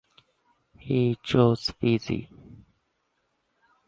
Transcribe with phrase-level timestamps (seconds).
[0.79, 2.27] He chose Fiji.